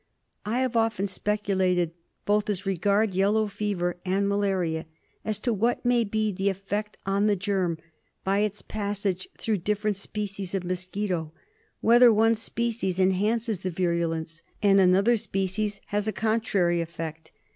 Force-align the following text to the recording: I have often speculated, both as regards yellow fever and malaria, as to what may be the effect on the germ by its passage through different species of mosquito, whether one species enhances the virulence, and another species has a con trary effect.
I 0.47 0.61
have 0.61 0.75
often 0.75 1.05
speculated, 1.07 1.91
both 2.25 2.49
as 2.49 2.65
regards 2.65 3.15
yellow 3.15 3.45
fever 3.45 3.97
and 4.03 4.27
malaria, 4.27 4.87
as 5.23 5.37
to 5.41 5.53
what 5.53 5.85
may 5.85 6.03
be 6.03 6.31
the 6.31 6.49
effect 6.49 6.97
on 7.05 7.27
the 7.27 7.35
germ 7.35 7.77
by 8.23 8.39
its 8.39 8.63
passage 8.63 9.27
through 9.37 9.57
different 9.59 9.97
species 9.97 10.55
of 10.55 10.63
mosquito, 10.63 11.33
whether 11.81 12.11
one 12.11 12.33
species 12.33 12.97
enhances 12.97 13.59
the 13.59 13.69
virulence, 13.69 14.41
and 14.63 14.79
another 14.79 15.15
species 15.17 15.81
has 15.89 16.07
a 16.07 16.11
con 16.13 16.41
trary 16.41 16.81
effect. 16.81 17.31